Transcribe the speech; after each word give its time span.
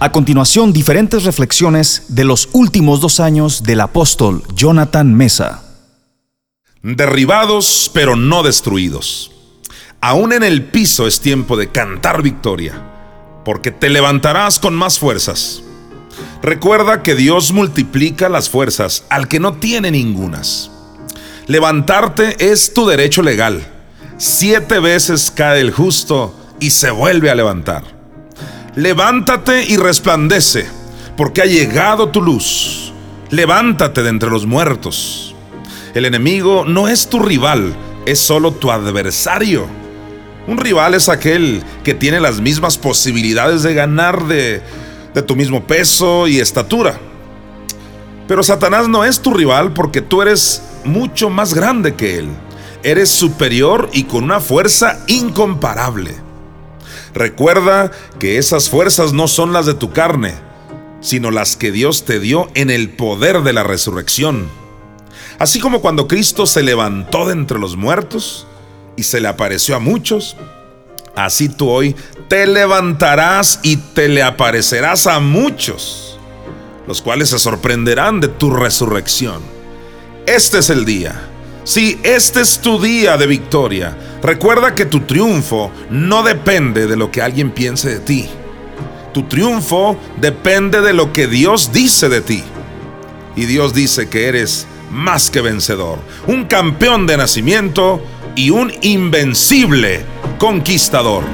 A 0.00 0.12
continuación, 0.12 0.72
diferentes 0.72 1.24
reflexiones 1.24 2.04
de 2.10 2.22
los 2.22 2.50
últimos 2.52 3.00
dos 3.00 3.18
años 3.18 3.64
del 3.64 3.80
apóstol 3.80 4.44
Jonathan 4.54 5.12
Mesa. 5.12 5.64
Derribados 6.82 7.90
pero 7.92 8.14
no 8.14 8.44
destruidos. 8.44 9.32
Aún 10.00 10.32
en 10.32 10.44
el 10.44 10.66
piso 10.66 11.08
es 11.08 11.18
tiempo 11.18 11.56
de 11.56 11.72
cantar 11.72 12.22
victoria, 12.22 12.80
porque 13.44 13.72
te 13.72 13.90
levantarás 13.90 14.60
con 14.60 14.76
más 14.76 15.00
fuerzas. 15.00 15.64
Recuerda 16.42 17.02
que 17.02 17.16
Dios 17.16 17.52
multiplica 17.52 18.28
las 18.28 18.48
fuerzas 18.48 19.02
al 19.10 19.26
que 19.26 19.40
no 19.40 19.54
tiene 19.54 19.90
ningunas. 19.90 20.70
Levantarte 21.48 22.52
es 22.52 22.72
tu 22.72 22.86
derecho 22.86 23.22
legal. 23.22 23.66
Siete 24.16 24.78
veces 24.78 25.32
cae 25.32 25.60
el 25.60 25.72
justo 25.72 26.36
y 26.60 26.70
se 26.70 26.92
vuelve 26.92 27.32
a 27.32 27.34
levantar 27.34 27.97
levántate 28.78 29.64
y 29.64 29.76
resplandece, 29.76 30.68
porque 31.16 31.42
ha 31.42 31.46
llegado 31.46 32.10
tu 32.10 32.22
luz. 32.22 32.92
Levántate 33.28 34.04
de 34.04 34.08
entre 34.08 34.30
los 34.30 34.46
muertos. 34.46 35.34
El 35.94 36.04
enemigo 36.04 36.64
no 36.64 36.86
es 36.86 37.08
tu 37.08 37.18
rival, 37.18 37.74
es 38.06 38.20
solo 38.20 38.52
tu 38.52 38.70
adversario. 38.70 39.66
Un 40.46 40.58
rival 40.58 40.94
es 40.94 41.08
aquel 41.08 41.64
que 41.82 41.92
tiene 41.92 42.20
las 42.20 42.40
mismas 42.40 42.78
posibilidades 42.78 43.64
de 43.64 43.74
ganar 43.74 44.28
de, 44.28 44.62
de 45.12 45.22
tu 45.22 45.34
mismo 45.34 45.66
peso 45.66 46.28
y 46.28 46.38
estatura. 46.38 47.00
Pero 48.28 48.44
Satanás 48.44 48.86
no 48.86 49.04
es 49.04 49.20
tu 49.20 49.34
rival 49.34 49.72
porque 49.72 50.02
tú 50.02 50.22
eres 50.22 50.62
mucho 50.84 51.30
más 51.30 51.52
grande 51.52 51.96
que 51.96 52.20
él. 52.20 52.28
Eres 52.84 53.10
superior 53.10 53.90
y 53.92 54.04
con 54.04 54.22
una 54.22 54.38
fuerza 54.38 55.00
incomparable. 55.08 56.27
Recuerda 57.18 57.90
que 58.20 58.38
esas 58.38 58.70
fuerzas 58.70 59.12
no 59.12 59.26
son 59.26 59.52
las 59.52 59.66
de 59.66 59.74
tu 59.74 59.90
carne, 59.90 60.36
sino 61.00 61.32
las 61.32 61.56
que 61.56 61.72
Dios 61.72 62.04
te 62.04 62.20
dio 62.20 62.48
en 62.54 62.70
el 62.70 62.90
poder 62.90 63.42
de 63.42 63.52
la 63.52 63.64
resurrección. 63.64 64.48
Así 65.40 65.58
como 65.58 65.80
cuando 65.80 66.06
Cristo 66.06 66.46
se 66.46 66.62
levantó 66.62 67.26
de 67.26 67.32
entre 67.32 67.58
los 67.58 67.76
muertos 67.76 68.46
y 68.94 69.02
se 69.02 69.20
le 69.20 69.26
apareció 69.26 69.74
a 69.74 69.80
muchos, 69.80 70.36
así 71.16 71.48
tú 71.48 71.68
hoy 71.68 71.96
te 72.28 72.46
levantarás 72.46 73.58
y 73.64 73.78
te 73.78 74.08
le 74.08 74.22
aparecerás 74.22 75.08
a 75.08 75.18
muchos, 75.18 76.20
los 76.86 77.02
cuales 77.02 77.30
se 77.30 77.40
sorprenderán 77.40 78.20
de 78.20 78.28
tu 78.28 78.52
resurrección. 78.52 79.42
Este 80.24 80.58
es 80.58 80.70
el 80.70 80.84
día 80.84 81.28
si 81.68 82.00
este 82.02 82.40
es 82.40 82.60
tu 82.60 82.80
día 82.80 83.18
de 83.18 83.26
victoria, 83.26 83.94
recuerda 84.22 84.74
que 84.74 84.84
tu 84.84 85.00
triunfo 85.00 85.70
no 85.90 86.22
depende 86.22 86.86
de 86.86 86.96
lo 86.96 87.10
que 87.10 87.22
alguien 87.22 87.50
piense 87.50 87.90
de 87.90 88.00
ti. 88.00 88.28
Tu 89.12 89.22
triunfo 89.24 89.96
depende 90.20 90.80
de 90.80 90.92
lo 90.92 91.12
que 91.12 91.26
Dios 91.26 91.72
dice 91.72 92.08
de 92.08 92.20
ti. 92.20 92.44
Y 93.36 93.46
Dios 93.46 93.74
dice 93.74 94.08
que 94.08 94.26
eres 94.26 94.66
más 94.90 95.30
que 95.30 95.40
vencedor, 95.40 95.98
un 96.26 96.44
campeón 96.44 97.06
de 97.06 97.16
nacimiento 97.16 98.02
y 98.34 98.50
un 98.50 98.72
invencible 98.82 100.04
conquistador. 100.38 101.24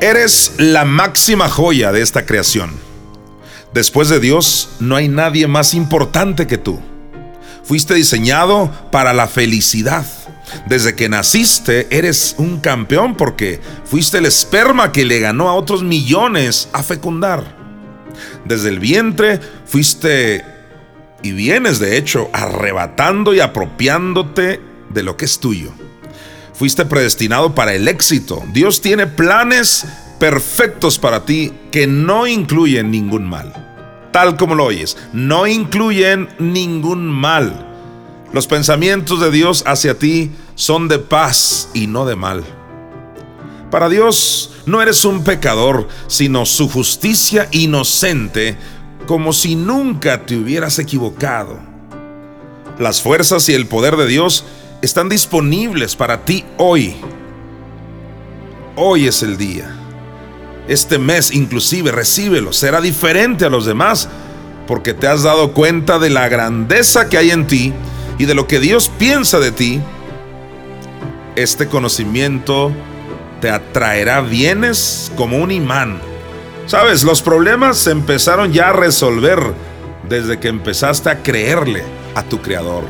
Eres 0.00 0.54
la 0.58 0.84
máxima 0.84 1.48
joya 1.48 1.90
de 1.90 2.02
esta 2.02 2.24
creación. 2.24 2.70
Después 3.78 4.08
de 4.08 4.18
Dios, 4.18 4.70
no 4.80 4.96
hay 4.96 5.06
nadie 5.06 5.46
más 5.46 5.72
importante 5.72 6.48
que 6.48 6.58
tú. 6.58 6.80
Fuiste 7.62 7.94
diseñado 7.94 8.72
para 8.90 9.12
la 9.12 9.28
felicidad. 9.28 10.04
Desde 10.66 10.96
que 10.96 11.08
naciste 11.08 11.86
eres 11.96 12.34
un 12.38 12.58
campeón 12.58 13.14
porque 13.14 13.60
fuiste 13.84 14.18
el 14.18 14.26
esperma 14.26 14.90
que 14.90 15.04
le 15.04 15.20
ganó 15.20 15.48
a 15.48 15.54
otros 15.54 15.84
millones 15.84 16.68
a 16.72 16.82
fecundar. 16.82 17.56
Desde 18.44 18.70
el 18.70 18.80
vientre 18.80 19.38
fuiste 19.64 20.44
y 21.22 21.30
vienes 21.30 21.78
de 21.78 21.98
hecho 21.98 22.30
arrebatando 22.32 23.32
y 23.32 23.38
apropiándote 23.38 24.60
de 24.88 25.02
lo 25.04 25.16
que 25.16 25.26
es 25.26 25.38
tuyo. 25.38 25.70
Fuiste 26.52 26.84
predestinado 26.84 27.54
para 27.54 27.74
el 27.74 27.86
éxito. 27.86 28.42
Dios 28.52 28.80
tiene 28.80 29.06
planes 29.06 29.86
perfectos 30.18 30.98
para 30.98 31.24
ti 31.24 31.52
que 31.70 31.86
no 31.86 32.26
incluyen 32.26 32.90
ningún 32.90 33.24
mal. 33.24 33.67
Tal 34.18 34.36
como 34.36 34.56
lo 34.56 34.64
oyes, 34.64 34.96
no 35.12 35.46
incluyen 35.46 36.28
ningún 36.40 37.06
mal. 37.06 37.68
Los 38.32 38.48
pensamientos 38.48 39.20
de 39.20 39.30
Dios 39.30 39.62
hacia 39.64 39.96
ti 39.96 40.32
son 40.56 40.88
de 40.88 40.98
paz 40.98 41.68
y 41.72 41.86
no 41.86 42.04
de 42.04 42.16
mal. 42.16 42.42
Para 43.70 43.88
Dios 43.88 44.54
no 44.66 44.82
eres 44.82 45.04
un 45.04 45.22
pecador, 45.22 45.86
sino 46.08 46.46
su 46.46 46.68
justicia 46.68 47.46
inocente, 47.52 48.58
como 49.06 49.32
si 49.32 49.54
nunca 49.54 50.26
te 50.26 50.36
hubieras 50.36 50.80
equivocado. 50.80 51.60
Las 52.76 53.00
fuerzas 53.00 53.48
y 53.48 53.54
el 53.54 53.68
poder 53.68 53.96
de 53.96 54.08
Dios 54.08 54.44
están 54.82 55.08
disponibles 55.08 55.94
para 55.94 56.24
ti 56.24 56.44
hoy. 56.56 56.96
Hoy 58.74 59.06
es 59.06 59.22
el 59.22 59.36
día. 59.36 59.77
Este 60.68 60.98
mes 60.98 61.32
inclusive 61.32 61.90
recíbelo. 61.90 62.52
Será 62.52 62.80
diferente 62.80 63.46
a 63.46 63.50
los 63.50 63.64
demás 63.64 64.08
porque 64.66 64.92
te 64.92 65.08
has 65.08 65.22
dado 65.22 65.52
cuenta 65.52 65.98
de 65.98 66.10
la 66.10 66.28
grandeza 66.28 67.08
que 67.08 67.16
hay 67.16 67.30
en 67.30 67.46
ti 67.46 67.72
y 68.18 68.26
de 68.26 68.34
lo 68.34 68.46
que 68.46 68.60
Dios 68.60 68.90
piensa 68.98 69.40
de 69.40 69.50
ti. 69.50 69.80
Este 71.36 71.68
conocimiento 71.68 72.70
te 73.40 73.50
atraerá 73.50 74.20
bienes 74.20 75.10
como 75.16 75.38
un 75.38 75.50
imán. 75.50 76.00
Sabes, 76.66 77.02
los 77.02 77.22
problemas 77.22 77.78
se 77.78 77.92
empezaron 77.92 78.52
ya 78.52 78.68
a 78.68 78.72
resolver 78.74 79.38
desde 80.06 80.38
que 80.38 80.48
empezaste 80.48 81.08
a 81.08 81.22
creerle 81.22 81.82
a 82.14 82.22
tu 82.22 82.42
Creador. 82.42 82.84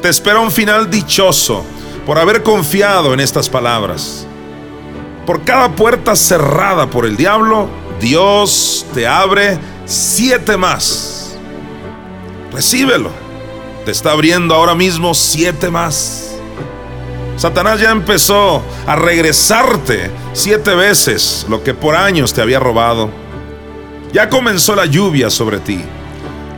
Te 0.00 0.08
espera 0.08 0.40
un 0.40 0.50
final 0.50 0.88
dichoso 0.88 1.62
por 2.06 2.18
haber 2.18 2.42
confiado 2.42 3.12
en 3.12 3.20
estas 3.20 3.50
palabras. 3.50 4.26
Por 5.30 5.44
cada 5.44 5.76
puerta 5.76 6.16
cerrada 6.16 6.90
por 6.90 7.06
el 7.06 7.16
diablo, 7.16 7.68
Dios 8.00 8.84
te 8.92 9.06
abre 9.06 9.60
siete 9.86 10.56
más. 10.56 11.36
Recíbelo. 12.52 13.10
Te 13.84 13.92
está 13.92 14.10
abriendo 14.10 14.56
ahora 14.56 14.74
mismo 14.74 15.14
siete 15.14 15.70
más. 15.70 16.32
Satanás 17.36 17.78
ya 17.78 17.92
empezó 17.92 18.60
a 18.88 18.96
regresarte 18.96 20.10
siete 20.32 20.74
veces 20.74 21.46
lo 21.48 21.62
que 21.62 21.74
por 21.74 21.94
años 21.94 22.34
te 22.34 22.42
había 22.42 22.58
robado. 22.58 23.08
Ya 24.12 24.28
comenzó 24.30 24.74
la 24.74 24.86
lluvia 24.86 25.30
sobre 25.30 25.60
ti. 25.60 25.80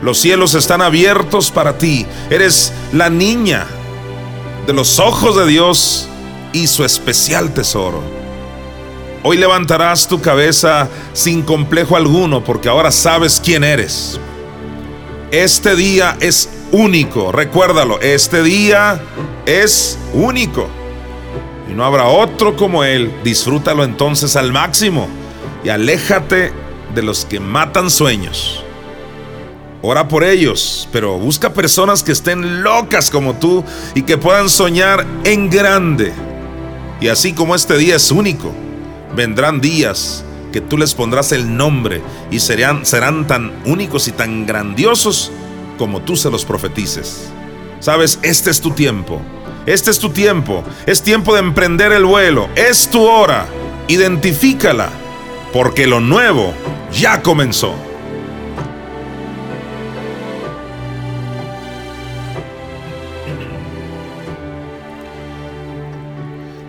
Los 0.00 0.16
cielos 0.16 0.54
están 0.54 0.81
abiertos 0.81 1.50
para 1.50 1.77
ti. 1.77 2.06
Eres 2.31 2.72
la 2.94 3.10
niña 3.10 3.66
de 4.66 4.72
los 4.72 4.99
ojos 4.99 5.37
de 5.37 5.47
Dios 5.47 6.09
y 6.54 6.69
su 6.69 6.87
especial 6.87 7.53
tesoro. 7.53 8.22
Hoy 9.24 9.36
levantarás 9.36 10.09
tu 10.09 10.21
cabeza 10.21 10.89
sin 11.13 11.42
complejo 11.42 11.97
alguno 11.97 12.42
porque 12.42 12.69
ahora 12.69 12.91
sabes 12.91 13.41
quién 13.42 13.63
eres. 13.63 14.19
Este 15.30 15.77
día 15.77 16.16
es 16.21 16.48
único, 16.72 17.30
recuérdalo, 17.30 18.01
este 18.01 18.42
día 18.42 19.01
es 19.47 19.97
único. 20.13 20.69
Y 21.71 21.72
no 21.72 21.84
habrá 21.84 22.09
otro 22.09 22.57
como 22.57 22.83
Él. 22.83 23.13
Disfrútalo 23.22 23.84
entonces 23.84 24.34
al 24.34 24.53
máximo 24.53 25.09
y 25.63 25.68
aléjate 25.68 26.53
de 26.92 27.03
los 27.03 27.25
que 27.25 27.39
matan 27.39 27.91
sueños. 27.91 28.65
Ora 29.83 30.09
por 30.09 30.25
ellos, 30.25 30.89
pero 30.92 31.16
busca 31.18 31.53
personas 31.53 32.03
que 32.03 32.13
estén 32.13 32.65
locas 32.65 33.09
como 33.09 33.34
tú 33.34 33.65
y 33.95 34.03
que 34.03 34.18
puedan 34.18 34.48
soñar 34.48 35.07
en 35.22 35.48
grande. 35.48 36.13
Y 37.01 37.07
así 37.07 37.33
como 37.33 37.54
este 37.54 37.77
día 37.78 37.97
es 37.97 38.10
único, 38.10 38.53
vendrán 39.14 39.60
días 39.60 40.24
que 40.53 40.60
tú 40.60 40.76
les 40.76 40.94
pondrás 40.94 41.32
el 41.32 41.56
nombre 41.56 42.03
y 42.30 42.41
serán, 42.41 42.84
serán 42.84 43.26
tan 43.26 43.53
únicos 43.64 44.06
y 44.09 44.12
tan 44.12 44.47
grandiosos 44.47 45.32
como 45.78 46.03
tú 46.03 46.16
se 46.16 46.30
los 46.30 46.44
profetices. 46.44 47.30
Sabes, 47.80 48.18
este 48.22 48.50
es 48.50 48.60
tu 48.60 48.70
tiempo. 48.70 49.20
Este 49.66 49.91
es 49.91 49.98
tu 49.98 50.10
tiempo. 50.10 50.62
Es 50.86 51.03
tiempo 51.03 51.34
de 51.34 51.41
emprender 51.41 51.92
el 51.92 52.04
vuelo. 52.04 52.48
Es 52.54 52.88
tu 52.88 53.03
hora. 53.03 53.47
Identifícala, 53.88 54.91
porque 55.53 55.86
lo 55.86 56.00
nuevo 56.00 56.53
ya 56.92 57.22
comenzó. 57.22 57.74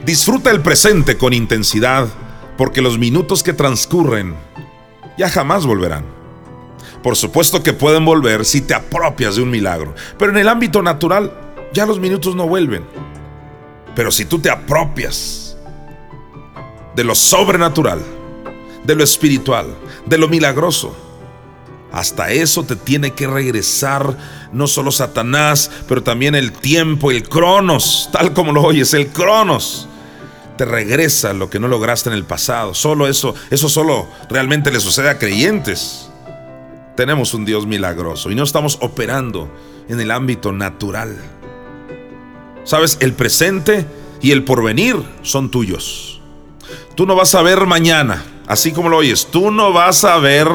Disfruta 0.06 0.52
el 0.52 0.62
presente 0.62 1.18
con 1.18 1.32
intensidad, 1.32 2.10
porque 2.58 2.82
los 2.82 2.98
minutos 2.98 3.44
que 3.44 3.54
transcurren 3.54 4.36
ya 5.18 5.30
jamás 5.30 5.66
volverán. 5.66 6.06
Por 7.02 7.16
supuesto 7.16 7.64
que 7.64 7.74
pueden 7.74 8.06
volver 8.06 8.46
si 8.46 8.62
te 8.62 8.74
apropias 8.74 9.36
de 9.36 9.44
un 9.44 9.50
milagro, 9.50 9.94
pero 10.18 10.32
en 10.32 10.38
el 10.38 10.48
ámbito 10.48 10.82
natural 10.82 11.34
ya 11.74 11.86
los 11.86 12.00
minutos 12.00 12.36
no 12.36 12.48
vuelven. 12.48 12.86
Pero 13.96 14.12
si 14.12 14.26
tú 14.26 14.40
te 14.40 14.50
apropias 14.50 15.58
de 16.96 17.04
lo 17.04 17.16
sobrenatural, 17.16 18.02
de 18.84 18.96
lo 18.96 19.04
espiritual, 19.04 19.76
de 20.06 20.18
lo 20.18 20.28
milagroso, 20.28 20.96
hasta 21.92 22.32
eso 22.32 22.64
te 22.64 22.76
tiene 22.76 23.12
que 23.12 23.28
regresar 23.28 24.18
no 24.52 24.68
solo 24.68 24.92
Satanás, 24.92 25.70
pero 25.88 26.02
también 26.02 26.34
el 26.34 26.52
tiempo, 26.52 27.12
el 27.12 27.28
cronos, 27.28 28.10
tal 28.12 28.34
como 28.34 28.52
lo 28.52 28.64
oyes, 28.64 28.94
el 28.94 29.10
cronos. 29.10 29.88
Te 30.58 30.66
regresa 30.66 31.34
lo 31.34 31.50
que 31.50 31.60
no 31.60 31.68
lograste 31.68 32.10
en 32.10 32.16
el 32.16 32.26
pasado. 32.26 32.74
Solo 32.74 33.08
eso, 33.08 33.34
eso 33.50 33.70
solo 33.70 34.08
realmente 34.30 34.72
le 34.72 34.80
sucede 34.80 35.10
a 35.10 35.18
creyentes. 35.18 36.10
Tenemos 36.96 37.34
un 37.34 37.46
Dios 37.46 37.66
milagroso 37.66 38.30
y 38.30 38.36
no 38.36 38.44
estamos 38.44 38.78
operando 38.82 39.50
en 39.90 40.00
el 40.00 40.12
ámbito 40.12 40.52
natural. 40.52 41.18
Sabes, 42.64 42.98
el 43.02 43.14
presente 43.14 43.86
y 44.22 44.32
el 44.32 44.44
porvenir 44.44 44.96
son 45.22 45.50
tuyos. 45.50 46.22
Tú 46.96 47.06
no 47.06 47.16
vas 47.16 47.34
a 47.36 47.42
ver 47.42 47.66
mañana, 47.66 48.24
así 48.48 48.72
como 48.72 48.90
lo 48.90 48.98
oyes, 48.98 49.28
tú 49.32 49.52
no 49.52 49.74
vas 49.74 50.04
a 50.04 50.18
ver 50.20 50.48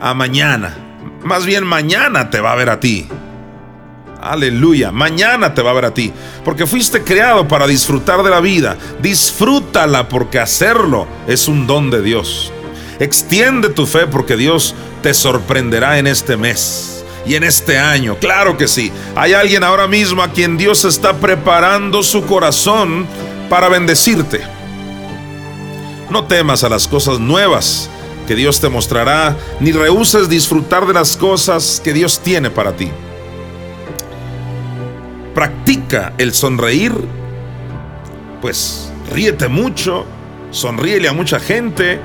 a 0.00 0.14
mañana. 0.14 0.76
Más 1.24 1.46
bien 1.46 1.64
mañana 1.64 2.30
te 2.30 2.40
va 2.40 2.52
a 2.52 2.56
ver 2.56 2.70
a 2.70 2.80
ti. 2.80 3.08
Aleluya, 4.30 4.92
mañana 4.92 5.54
te 5.54 5.62
va 5.62 5.70
a 5.70 5.74
ver 5.74 5.84
a 5.86 5.94
ti. 5.94 6.12
Porque 6.44 6.66
fuiste 6.66 7.02
creado 7.02 7.46
para 7.48 7.66
disfrutar 7.66 8.22
de 8.22 8.30
la 8.30 8.40
vida. 8.40 8.76
Disfrútala 9.00 10.08
porque 10.08 10.38
hacerlo 10.38 11.06
es 11.26 11.48
un 11.48 11.66
don 11.66 11.90
de 11.90 12.02
Dios. 12.02 12.52
Extiende 12.98 13.68
tu 13.68 13.86
fe 13.86 14.06
porque 14.06 14.36
Dios 14.36 14.74
te 15.02 15.14
sorprenderá 15.14 15.98
en 15.98 16.06
este 16.06 16.36
mes 16.36 17.04
y 17.26 17.34
en 17.34 17.44
este 17.44 17.78
año. 17.78 18.16
Claro 18.18 18.56
que 18.56 18.68
sí. 18.68 18.90
Hay 19.14 19.32
alguien 19.32 19.64
ahora 19.64 19.86
mismo 19.86 20.22
a 20.22 20.28
quien 20.28 20.56
Dios 20.56 20.84
está 20.84 21.14
preparando 21.14 22.02
su 22.02 22.24
corazón 22.24 23.06
para 23.48 23.68
bendecirte. 23.68 24.40
No 26.10 26.24
temas 26.24 26.64
a 26.64 26.68
las 26.68 26.88
cosas 26.88 27.18
nuevas 27.18 27.90
que 28.26 28.34
Dios 28.34 28.60
te 28.60 28.68
mostrará, 28.68 29.36
ni 29.60 29.72
rehuses 29.72 30.28
disfrutar 30.28 30.86
de 30.86 30.94
las 30.94 31.16
cosas 31.16 31.80
que 31.82 31.92
Dios 31.92 32.20
tiene 32.20 32.50
para 32.50 32.72
ti. 32.72 32.90
Practica 35.36 36.14
el 36.16 36.32
sonreír, 36.32 36.94
pues 38.40 38.90
ríete 39.12 39.48
mucho, 39.48 40.06
sonríele 40.50 41.08
a 41.08 41.12
mucha 41.12 41.38
gente, 41.38 42.00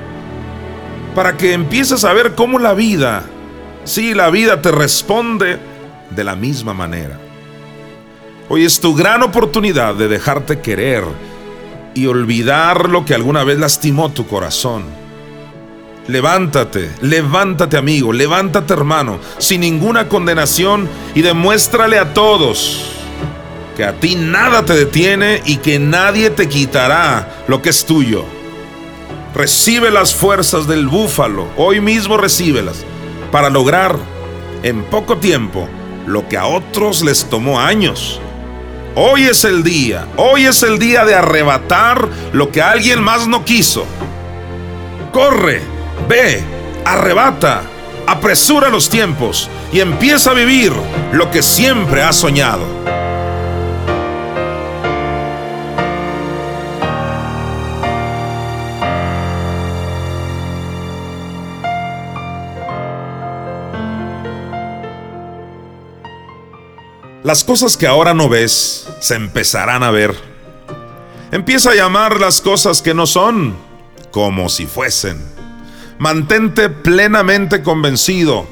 para 1.16 1.38
que 1.38 1.54
empieces 1.54 2.04
a 2.04 2.12
ver 2.12 2.36
cómo 2.36 2.60
la 2.60 2.74
vida, 2.74 3.24
sí, 3.86 4.14
la 4.14 4.30
vida 4.32 4.62
te 4.62 4.70
responde 4.72 5.60
de 6.10 6.24
la 6.26 6.36
misma 6.36 6.74
manera. 6.74 7.18
Hoy 8.50 8.66
es 8.66 8.82
tu 8.82 8.94
gran 8.96 9.24
oportunidad 9.24 9.96
de 9.96 10.10
dejarte 10.10 10.60
querer 10.60 11.06
y 11.94 12.08
olvidar 12.08 12.90
lo 12.90 13.06
que 13.06 13.16
alguna 13.16 13.46
vez 13.46 13.58
lastimó 13.58 14.12
tu 14.12 14.28
corazón. 14.28 14.84
Levántate, 16.10 16.92
levántate 17.00 17.78
amigo, 17.78 18.12
levántate 18.12 18.74
hermano, 18.74 19.20
sin 19.38 19.62
ninguna 19.62 20.10
condenación 20.10 20.90
y 21.16 21.22
demuéstrale 21.22 21.98
a 21.98 22.14
todos 22.14 22.98
que 23.82 23.88
a 23.88 23.94
ti 23.94 24.14
nada 24.14 24.64
te 24.64 24.76
detiene 24.76 25.42
y 25.44 25.58
que 25.58 25.80
nadie 25.80 26.30
te 26.30 26.48
quitará 26.48 27.44
lo 27.48 27.64
que 27.64 27.72
es 27.72 27.84
tuyo. 27.84 28.26
Recibe 29.34 29.90
las 29.90 30.14
fuerzas 30.14 30.68
del 30.68 30.88
búfalo, 30.88 31.48
hoy 31.58 31.82
mismo 31.82 32.16
recíbelas, 32.16 32.86
para 33.32 33.50
lograr 33.50 33.96
en 34.62 34.84
poco 34.84 35.18
tiempo 35.18 35.68
lo 36.06 36.30
que 36.30 36.38
a 36.38 36.46
otros 36.46 37.02
les 37.02 37.26
tomó 37.26 37.60
años. 37.60 38.22
Hoy 38.94 39.24
es 39.24 39.46
el 39.46 39.64
día, 39.64 40.06
hoy 40.16 40.46
es 40.46 40.62
el 40.62 40.78
día 40.78 41.04
de 41.04 41.16
arrebatar 41.16 42.08
lo 42.34 42.52
que 42.52 42.62
alguien 42.62 43.02
más 43.02 43.28
no 43.28 43.44
quiso. 43.46 43.88
Corre, 45.12 45.64
ve, 46.08 46.44
arrebata, 46.86 47.64
apresura 48.06 48.70
los 48.70 48.92
tiempos 48.92 49.50
y 49.74 49.80
empieza 49.80 50.30
a 50.30 50.36
vivir 50.36 50.72
lo 51.14 51.32
que 51.32 51.42
siempre 51.42 52.04
has 52.04 52.18
soñado. 52.18 52.91
Las 67.24 67.44
cosas 67.44 67.78
que 67.78 67.86
ahora 67.86 68.16
no 68.16 68.30
ves 68.30 68.88
se 69.00 69.14
empezarán 69.14 69.84
a 69.84 69.92
ver. 69.92 70.16
Empieza 71.32 71.70
a 71.70 71.76
llamar 71.76 72.20
las 72.20 72.42
cosas 72.42 72.82
que 72.82 72.96
no 72.96 73.06
son 73.06 73.56
como 74.10 74.50
si 74.50 74.66
fuesen. 74.66 75.24
Mantente 76.00 76.70
plenamente 76.70 77.62
convencido 77.62 78.48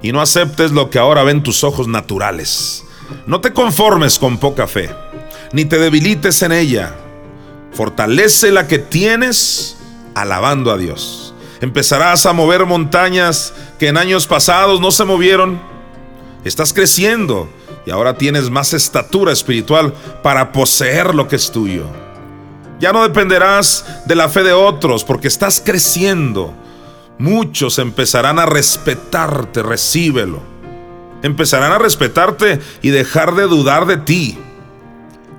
y 0.00 0.12
no 0.12 0.20
aceptes 0.20 0.70
lo 0.70 0.90
que 0.90 1.00
ahora 1.00 1.24
ven 1.24 1.42
tus 1.42 1.64
ojos 1.64 1.88
naturales. 1.88 2.84
No 3.26 3.40
te 3.40 3.52
conformes 3.52 4.20
con 4.20 4.38
poca 4.38 4.68
fe, 4.68 4.90
ni 5.52 5.64
te 5.64 5.78
debilites 5.78 6.40
en 6.42 6.52
ella. 6.52 6.94
Fortalece 7.72 8.52
la 8.52 8.68
que 8.68 8.78
tienes 8.78 9.76
alabando 10.14 10.70
a 10.70 10.78
Dios. 10.78 11.34
Empezarás 11.60 12.26
a 12.26 12.32
mover 12.32 12.64
montañas 12.64 13.54
que 13.80 13.88
en 13.88 13.96
años 13.96 14.28
pasados 14.28 14.80
no 14.80 14.92
se 14.92 15.04
movieron. 15.04 15.60
Estás 16.44 16.72
creciendo 16.72 17.48
y 17.86 17.90
ahora 17.90 18.16
tienes 18.16 18.50
más 18.50 18.72
estatura 18.72 19.32
espiritual 19.32 19.92
para 20.22 20.52
poseer 20.52 21.14
lo 21.14 21.28
que 21.28 21.36
es 21.36 21.50
tuyo. 21.50 21.86
Ya 22.80 22.92
no 22.92 23.02
dependerás 23.02 23.84
de 24.06 24.14
la 24.14 24.28
fe 24.28 24.42
de 24.42 24.52
otros 24.52 25.04
porque 25.04 25.28
estás 25.28 25.62
creciendo. 25.64 26.54
Muchos 27.18 27.78
empezarán 27.78 28.38
a 28.38 28.46
respetarte, 28.46 29.62
recíbelo. 29.62 30.42
Empezarán 31.22 31.72
a 31.72 31.78
respetarte 31.78 32.60
y 32.82 32.90
dejar 32.90 33.34
de 33.34 33.44
dudar 33.44 33.86
de 33.86 33.96
ti, 33.96 34.38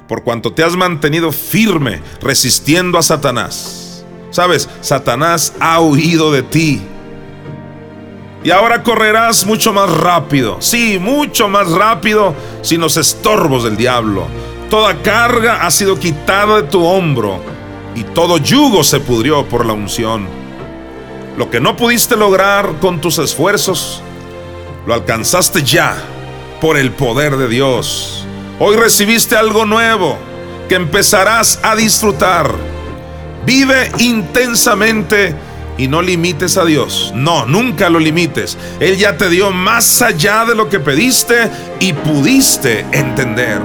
por 0.08 0.24
cuanto 0.24 0.52
te 0.54 0.64
has 0.64 0.76
mantenido 0.76 1.32
firme 1.32 2.02
resistiendo 2.22 2.98
a 2.98 3.04
Satanás. 3.04 4.04
Sabes, 4.32 4.68
Satanás 4.82 5.54
ha 5.60 5.80
huido 5.82 6.32
de 6.32 6.42
ti 6.44 6.82
y 8.46 8.52
ahora 8.52 8.84
correrás 8.84 9.44
mucho 9.48 9.74
más 9.74 9.90
rápido. 9.90 10.58
Sí, 10.60 11.00
mucho 11.00 11.50
más 11.50 11.68
rápido 11.72 12.36
sin 12.62 12.80
los 12.80 12.96
estorbos 12.96 13.64
del 13.64 13.76
diablo. 13.76 14.28
Toda 14.70 15.02
carga 15.02 15.66
ha 15.66 15.72
sido 15.72 16.00
quitada 16.00 16.62
de 16.62 16.68
tu 16.68 16.86
hombro 16.86 17.40
y 17.96 18.04
todo 18.04 18.38
yugo 18.38 18.84
se 18.84 19.00
pudrió 19.00 19.48
por 19.48 19.66
la 19.66 19.74
unción. 19.74 20.28
Lo 21.40 21.50
que 21.50 21.60
no 21.60 21.76
pudiste 21.76 22.16
lograr 22.16 22.76
con 22.80 23.02
tus 23.02 23.18
esfuerzos, 23.18 24.04
lo 24.86 24.94
alcanzaste 24.94 25.64
ya 25.64 25.98
por 26.62 26.78
el 26.78 26.92
poder 26.92 27.38
de 27.38 27.48
Dios. 27.48 28.28
Hoy 28.60 28.76
recibiste 28.76 29.36
algo 29.36 29.66
nuevo 29.66 30.20
que 30.70 30.76
empezarás 30.76 31.60
a 31.64 31.76
disfrutar. 31.76 32.54
Vive 33.44 33.92
intensamente 33.98 35.34
y 35.78 35.88
no 35.88 36.02
limites 36.02 36.58
a 36.58 36.66
Dios. 36.66 37.12
No, 37.16 37.46
nunca 37.46 37.90
lo 37.90 38.00
limites. 38.00 38.58
Él 38.80 38.98
ya 38.98 39.18
te 39.18 39.30
dio 39.30 39.52
más 39.52 40.02
allá 40.02 40.46
de 40.46 40.56
lo 40.56 40.70
que 40.70 40.80
pediste 40.80 41.50
y 41.80 41.94
pudiste 41.94 42.86
entender. 42.92 43.62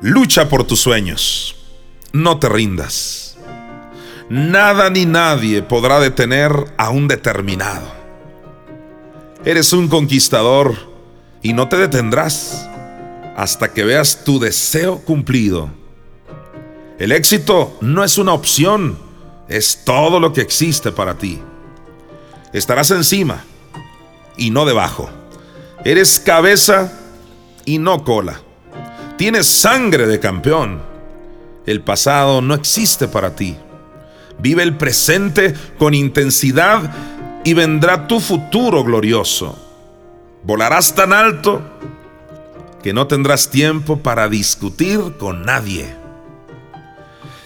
Lucha 0.00 0.48
por 0.48 0.64
tus 0.64 0.80
sueños. 0.80 1.54
No 2.12 2.38
te 2.38 2.48
rindas. 2.48 3.38
Nada 4.28 4.90
ni 4.90 5.06
nadie 5.06 5.62
podrá 5.62 6.00
detener 6.00 6.52
a 6.76 6.90
un 6.90 7.06
determinado. 7.06 8.01
Eres 9.44 9.72
un 9.72 9.88
conquistador 9.88 10.76
y 11.42 11.52
no 11.52 11.68
te 11.68 11.76
detendrás 11.76 12.68
hasta 13.36 13.72
que 13.72 13.82
veas 13.82 14.22
tu 14.24 14.38
deseo 14.38 15.00
cumplido. 15.00 15.68
El 17.00 17.10
éxito 17.10 17.76
no 17.80 18.04
es 18.04 18.18
una 18.18 18.34
opción, 18.34 18.96
es 19.48 19.84
todo 19.84 20.20
lo 20.20 20.32
que 20.32 20.42
existe 20.42 20.92
para 20.92 21.18
ti. 21.18 21.40
Estarás 22.52 22.92
encima 22.92 23.42
y 24.36 24.50
no 24.50 24.64
debajo. 24.64 25.10
Eres 25.84 26.20
cabeza 26.20 26.92
y 27.64 27.78
no 27.78 28.04
cola. 28.04 28.40
Tienes 29.18 29.48
sangre 29.48 30.06
de 30.06 30.20
campeón. 30.20 30.80
El 31.66 31.80
pasado 31.82 32.42
no 32.42 32.54
existe 32.54 33.08
para 33.08 33.34
ti. 33.34 33.56
Vive 34.38 34.62
el 34.62 34.76
presente 34.76 35.52
con 35.78 35.94
intensidad 35.94 36.92
y 37.44 37.54
vendrá 37.54 38.06
tu 38.06 38.20
futuro 38.20 38.84
glorioso. 38.84 39.58
Volarás 40.44 40.94
tan 40.94 41.12
alto 41.12 41.62
que 42.82 42.92
no 42.92 43.06
tendrás 43.06 43.50
tiempo 43.50 43.98
para 43.98 44.28
discutir 44.28 45.00
con 45.18 45.44
nadie. 45.44 45.94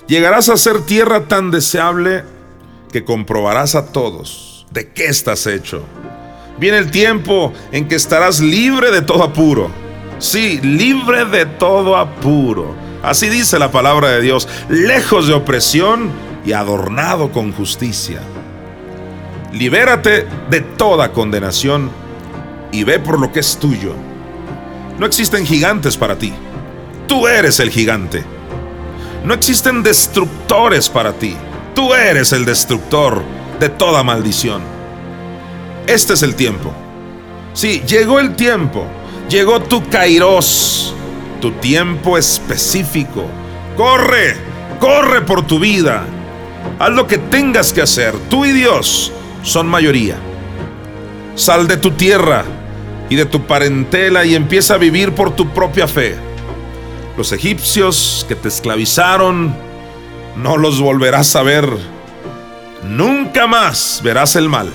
Llegarás 0.07 0.49
a 0.49 0.57
ser 0.57 0.83
tierra 0.83 1.29
tan 1.29 1.51
deseable 1.51 2.25
que 2.93 3.05
comprobarás 3.05 3.75
a 3.75 3.93
todos 3.93 4.67
de 4.71 4.91
qué 4.93 5.07
estás 5.07 5.47
hecho. 5.47 5.83
Viene 6.59 6.79
el 6.79 6.91
tiempo 6.91 7.53
en 7.73 7.89
que 7.89 7.97
estarás 7.97 8.41
libre 8.41 8.91
de 8.91 9.03
todo 9.03 9.23
apuro. 9.23 9.71
Sí, 10.19 10.61
libre 10.63 11.27
de 11.27 11.45
todo 11.45 11.97
apuro. 11.97 12.75
Así 13.03 13.29
dice 13.29 13.59
la 13.59 13.71
palabra 13.71 14.09
de 14.09 14.23
Dios, 14.23 14.49
lejos 14.69 15.27
de 15.29 15.35
opresión 15.35 16.11
y 16.47 16.53
adornado 16.53 17.31
con 17.31 17.53
justicia. 17.53 18.21
Libérate 19.53 20.27
de 20.51 20.61
toda 20.61 21.13
condenación 21.13 21.91
y 22.73 22.85
ve 22.85 22.99
por 22.99 23.21
lo 23.21 23.33
que 23.33 23.41
es 23.41 23.57
tuyo. 23.59 23.95
No 24.99 25.07
existen 25.07 25.47
gigantes 25.47 25.97
para 25.97 26.17
ti. 26.17 26.33
Tú 27.07 27.29
eres 27.29 27.61
el 27.61 27.71
gigante. 27.71 28.25
No 29.25 29.35
existen 29.35 29.83
destructores 29.83 30.89
para 30.89 31.13
ti. 31.13 31.37
Tú 31.75 31.95
eres 31.95 32.33
el 32.33 32.45
destructor 32.45 33.23
de 33.61 33.69
toda 33.69 34.03
maldición. 34.03 34.63
Este 35.87 36.15
es 36.15 36.23
el 36.23 36.35
tiempo. 36.35 36.73
Sí, 37.53 37.83
llegó 37.87 38.19
el 38.21 38.35
tiempo. 38.35 38.87
Llegó 39.29 39.61
tu 39.61 39.89
kairos, 39.89 40.95
tu 41.41 41.53
tiempo 41.53 42.17
específico. 42.17 43.27
Corre, 43.77 44.37
corre 44.81 45.23
por 45.23 45.47
tu 45.47 45.59
vida. 45.59 46.05
Haz 46.79 46.91
lo 46.91 47.07
que 47.07 47.19
tengas 47.19 47.73
que 47.73 47.83
hacer. 47.83 48.15
Tú 48.29 48.45
y 48.45 48.53
Dios 48.53 49.13
son 49.47 49.69
mayoría. 49.69 50.17
Sal 51.37 51.69
de 51.69 51.77
tu 51.77 51.93
tierra 51.93 52.45
y 53.09 53.15
de 53.15 53.25
tu 53.25 53.47
parentela 53.47 54.25
y 54.25 54.35
empieza 54.35 54.75
a 54.75 54.79
vivir 54.79 55.13
por 55.13 55.37
tu 55.37 55.49
propia 55.51 55.87
fe. 55.87 56.17
Los 57.17 57.33
egipcios 57.33 58.27
que 58.29 58.35
te 58.35 58.49
esclavizaron, 58.49 59.55
no 60.37 60.57
los 60.57 60.81
volverás 60.81 61.37
a 61.37 61.43
ver. 61.43 61.67
Nunca 62.85 63.47
más 63.47 64.01
verás 64.03 64.37
el 64.37 64.49
mal. 64.49 64.71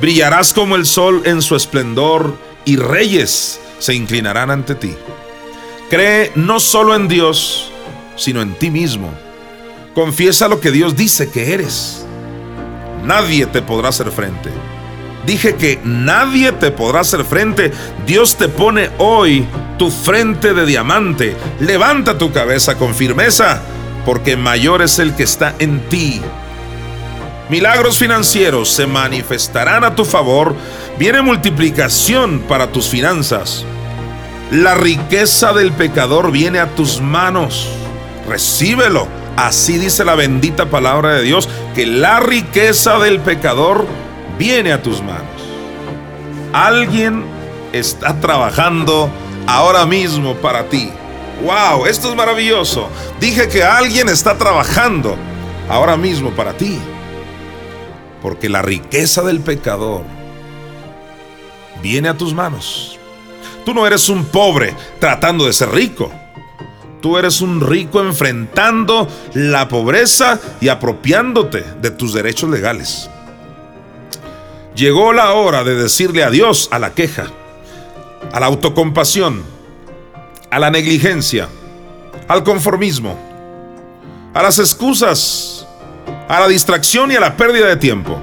Brillarás 0.00 0.52
como 0.52 0.76
el 0.76 0.86
sol 0.86 1.22
en 1.24 1.42
su 1.42 1.56
esplendor 1.56 2.36
y 2.64 2.76
reyes 2.76 3.60
se 3.78 3.94
inclinarán 3.94 4.50
ante 4.50 4.74
ti. 4.74 4.94
Cree 5.88 6.32
no 6.34 6.60
solo 6.60 6.94
en 6.94 7.08
Dios, 7.08 7.70
sino 8.16 8.42
en 8.42 8.54
ti 8.54 8.70
mismo. 8.70 9.10
Confiesa 9.94 10.48
lo 10.48 10.60
que 10.60 10.70
Dios 10.70 10.96
dice 10.96 11.30
que 11.30 11.54
eres. 11.54 12.04
Nadie 13.08 13.46
te 13.46 13.62
podrá 13.62 13.88
hacer 13.88 14.10
frente. 14.10 14.50
Dije 15.24 15.54
que 15.54 15.80
nadie 15.82 16.52
te 16.52 16.70
podrá 16.70 17.00
hacer 17.00 17.24
frente. 17.24 17.72
Dios 18.06 18.36
te 18.36 18.48
pone 18.48 18.90
hoy 18.98 19.46
tu 19.78 19.90
frente 19.90 20.52
de 20.52 20.66
diamante. 20.66 21.34
Levanta 21.58 22.18
tu 22.18 22.32
cabeza 22.32 22.76
con 22.76 22.94
firmeza, 22.94 23.62
porque 24.04 24.36
mayor 24.36 24.82
es 24.82 24.98
el 24.98 25.14
que 25.14 25.22
está 25.22 25.54
en 25.58 25.80
ti. 25.88 26.20
Milagros 27.48 27.96
financieros 27.96 28.68
se 28.68 28.86
manifestarán 28.86 29.84
a 29.84 29.94
tu 29.94 30.04
favor. 30.04 30.54
Viene 30.98 31.22
multiplicación 31.22 32.40
para 32.40 32.72
tus 32.72 32.88
finanzas. 32.88 33.64
La 34.50 34.74
riqueza 34.74 35.54
del 35.54 35.72
pecador 35.72 36.30
viene 36.30 36.58
a 36.58 36.74
tus 36.74 37.00
manos. 37.00 37.70
Recíbelo. 38.28 39.08
Así 39.38 39.78
dice 39.78 40.04
la 40.04 40.16
bendita 40.16 40.66
palabra 40.66 41.14
de 41.14 41.22
Dios, 41.22 41.48
la 41.86 42.20
riqueza 42.20 42.98
del 42.98 43.20
pecador 43.20 43.86
viene 44.38 44.72
a 44.72 44.82
tus 44.82 45.02
manos. 45.02 45.24
Alguien 46.52 47.24
está 47.72 48.20
trabajando 48.20 49.10
ahora 49.46 49.86
mismo 49.86 50.34
para 50.36 50.68
ti. 50.68 50.90
¡Wow! 51.42 51.86
Esto 51.86 52.10
es 52.10 52.16
maravilloso. 52.16 52.88
Dije 53.20 53.48
que 53.48 53.62
alguien 53.62 54.08
está 54.08 54.36
trabajando 54.36 55.16
ahora 55.68 55.96
mismo 55.96 56.30
para 56.30 56.52
ti. 56.54 56.78
Porque 58.22 58.48
la 58.48 58.62
riqueza 58.62 59.22
del 59.22 59.40
pecador 59.40 60.02
viene 61.82 62.08
a 62.08 62.16
tus 62.16 62.34
manos. 62.34 62.98
Tú 63.64 63.74
no 63.74 63.86
eres 63.86 64.08
un 64.08 64.24
pobre 64.24 64.74
tratando 64.98 65.44
de 65.46 65.52
ser 65.52 65.70
rico. 65.70 66.10
Tú 67.00 67.16
eres 67.16 67.40
un 67.40 67.60
rico 67.60 68.00
enfrentando 68.00 69.08
la 69.34 69.68
pobreza 69.68 70.40
y 70.60 70.68
apropiándote 70.68 71.64
de 71.80 71.90
tus 71.90 72.12
derechos 72.12 72.50
legales. 72.50 73.08
Llegó 74.74 75.12
la 75.12 75.32
hora 75.32 75.64
de 75.64 75.74
decirle 75.74 76.24
adiós 76.24 76.68
a 76.72 76.78
la 76.78 76.94
queja, 76.94 77.26
a 78.32 78.40
la 78.40 78.46
autocompasión, 78.46 79.42
a 80.50 80.58
la 80.58 80.70
negligencia, 80.70 81.48
al 82.26 82.42
conformismo, 82.42 83.18
a 84.34 84.42
las 84.42 84.58
excusas, 84.58 85.66
a 86.28 86.40
la 86.40 86.48
distracción 86.48 87.10
y 87.12 87.16
a 87.16 87.20
la 87.20 87.36
pérdida 87.36 87.66
de 87.66 87.76
tiempo. 87.76 88.20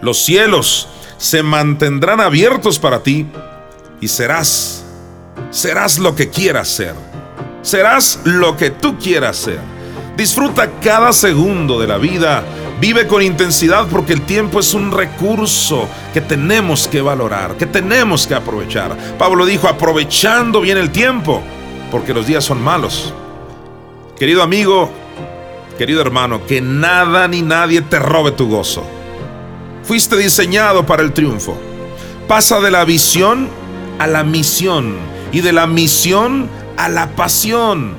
Los 0.00 0.18
cielos 0.18 0.88
se 1.18 1.42
mantendrán 1.42 2.20
abiertos 2.20 2.78
para 2.78 3.02
ti 3.02 3.26
y 4.00 4.08
serás, 4.08 4.84
serás 5.50 5.98
lo 5.98 6.14
que 6.14 6.28
quieras 6.28 6.68
ser. 6.68 7.13
Serás 7.64 8.20
lo 8.22 8.56
que 8.56 8.70
tú 8.70 8.96
quieras 8.96 9.36
ser. 9.36 9.58
Disfruta 10.16 10.70
cada 10.80 11.12
segundo 11.12 11.80
de 11.80 11.88
la 11.88 11.98
vida 11.98 12.44
Vive 12.80 13.06
con 13.06 13.22
intensidad 13.22 13.86
porque 13.88 14.12
el 14.12 14.22
tiempo 14.22 14.60
es 14.60 14.74
un 14.74 14.90
recurso 14.90 15.88
que 16.12 16.20
tenemos 16.20 16.88
que 16.88 17.00
valorar, 17.00 17.56
que 17.56 17.66
tenemos 17.66 18.26
que 18.26 18.34
aprovechar. 18.34 18.96
Pablo 19.16 19.46
dijo, 19.46 19.68
aprovechando 19.68 20.60
bien 20.60 20.76
el 20.76 20.90
tiempo, 20.90 21.40
porque 21.90 22.12
los 22.12 22.26
días 22.26 22.44
son 22.44 22.62
malos. 22.62 23.14
Querido 24.18 24.42
amigo, 24.42 24.90
querido 25.78 26.00
hermano, 26.00 26.44
que 26.46 26.60
nada 26.60 27.28
ni 27.28 27.42
nadie 27.42 27.80
te 27.80 27.98
robe 27.98 28.32
tu 28.32 28.48
gozo. 28.48 28.84
Fuiste 29.84 30.16
diseñado 30.16 30.84
para 30.84 31.02
el 31.02 31.12
triunfo. 31.12 31.56
Pasa 32.26 32.60
de 32.60 32.70
la 32.70 32.84
visión 32.84 33.48
a 33.98 34.06
la 34.06 34.24
misión 34.24 34.96
y 35.30 35.40
de 35.42 35.52
la 35.52 35.66
misión 35.66 36.50
a 36.76 36.88
la 36.88 37.08
pasión. 37.16 37.94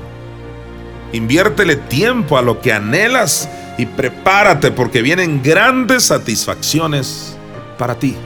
Inviértele 1.12 1.76
tiempo 1.76 2.36
a 2.36 2.42
lo 2.42 2.60
que 2.60 2.72
anhelas 2.72 3.48
y 3.78 3.86
prepárate 3.86 4.70
porque 4.70 5.02
vienen 5.02 5.42
grandes 5.42 6.04
satisfacciones 6.04 7.36
para 7.78 7.98
ti. 7.98 8.16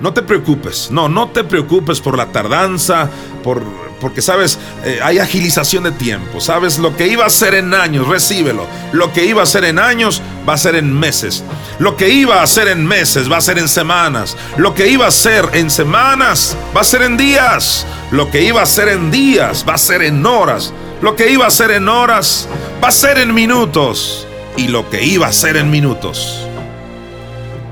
No 0.00 0.12
te 0.14 0.22
preocupes, 0.22 0.90
no, 0.90 1.08
no 1.08 1.28
te 1.28 1.44
preocupes 1.44 2.00
por 2.00 2.16
la 2.16 2.26
tardanza, 2.26 3.10
por, 3.42 3.62
porque 4.00 4.22
sabes, 4.22 4.58
eh, 4.84 4.98
hay 5.02 5.18
agilización 5.18 5.84
de 5.84 5.92
tiempo, 5.92 6.40
sabes, 6.40 6.78
lo 6.78 6.96
que 6.96 7.08
iba 7.08 7.26
a 7.26 7.30
ser 7.30 7.54
en 7.54 7.74
años, 7.74 8.08
recíbelo, 8.08 8.66
lo 8.92 9.12
que 9.12 9.26
iba 9.26 9.42
a 9.42 9.46
ser 9.46 9.64
en 9.64 9.78
años 9.78 10.22
va 10.48 10.54
a 10.54 10.58
ser 10.58 10.74
en 10.74 10.98
meses, 10.98 11.44
lo 11.78 11.96
que 11.96 12.08
iba 12.08 12.42
a 12.42 12.46
ser 12.46 12.68
en 12.68 12.86
meses 12.86 13.30
va 13.30 13.36
a 13.36 13.42
ser 13.42 13.58
en 13.58 13.68
semanas, 13.68 14.36
lo 14.56 14.74
que 14.74 14.88
iba 14.88 15.06
a 15.06 15.10
ser 15.10 15.50
en 15.52 15.70
semanas 15.70 16.56
va 16.74 16.80
a 16.80 16.84
ser 16.84 17.02
en 17.02 17.18
días, 17.18 17.86
lo 18.10 18.30
que 18.30 18.42
iba 18.42 18.62
a 18.62 18.66
ser 18.66 18.88
en 18.88 19.10
días 19.10 19.66
va 19.68 19.74
a 19.74 19.78
ser 19.78 20.02
en 20.02 20.24
horas, 20.24 20.72
lo 21.02 21.14
que 21.14 21.30
iba 21.30 21.46
a 21.46 21.50
ser 21.50 21.70
en 21.70 21.88
horas 21.88 22.48
va 22.82 22.88
a 22.88 22.92
ser 22.92 23.18
en 23.18 23.34
minutos. 23.34 24.26
Y 24.56 24.68
lo 24.68 24.90
que 24.90 25.04
iba 25.04 25.26
a 25.26 25.32
ser 25.32 25.56
en 25.56 25.70
minutos 25.70 26.46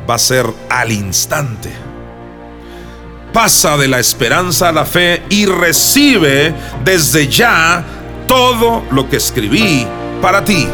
va 0.09 0.15
a 0.15 0.19
ser 0.19 0.47
al 0.71 0.93
instante. 0.93 1.88
Pasa 3.41 3.77
de 3.77 3.87
la 3.87 4.01
esperanza 4.01 4.71
a 4.71 4.73
la 4.73 4.85
fe 4.85 5.23
y 5.31 5.47
recibe 5.47 6.53
desde 6.83 7.29
ya 7.29 7.85
todo 8.27 8.85
lo 8.91 9.09
que 9.09 9.15
escribí 9.15 9.87
para 10.21 10.45
ti. 10.45 10.67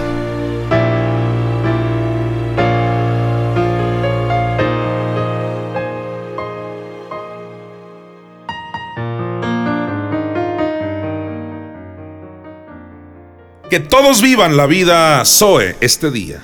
que 13.68 13.80
todos 13.80 14.22
vivan 14.22 14.56
la 14.56 14.64
vida 14.64 15.22
Zoe 15.26 15.76
este 15.82 16.10
día. 16.10 16.40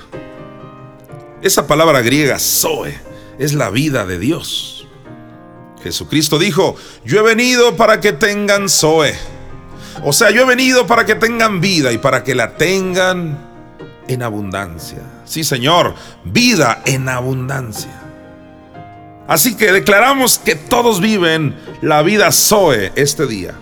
Esa 1.40 1.66
palabra 1.66 2.02
griega 2.02 2.38
Zoe 2.38 2.94
es 3.38 3.54
la 3.54 3.70
vida 3.70 4.04
de 4.04 4.18
Dios. 4.18 4.79
Jesucristo 5.82 6.38
dijo, 6.38 6.76
yo 7.04 7.20
he 7.20 7.22
venido 7.22 7.76
para 7.76 8.00
que 8.00 8.12
tengan 8.12 8.68
Zoe. 8.68 9.14
O 10.04 10.12
sea, 10.12 10.30
yo 10.30 10.42
he 10.42 10.46
venido 10.46 10.86
para 10.86 11.04
que 11.04 11.14
tengan 11.14 11.60
vida 11.60 11.92
y 11.92 11.98
para 11.98 12.24
que 12.24 12.34
la 12.34 12.56
tengan 12.56 13.38
en 14.08 14.22
abundancia. 14.22 14.98
Sí, 15.24 15.44
Señor, 15.44 15.94
vida 16.24 16.82
en 16.86 17.08
abundancia. 17.08 18.00
Así 19.28 19.56
que 19.56 19.72
declaramos 19.72 20.38
que 20.38 20.56
todos 20.56 21.00
viven 21.00 21.56
la 21.82 22.02
vida 22.02 22.32
Zoe 22.32 22.92
este 22.96 23.26
día. 23.26 23.54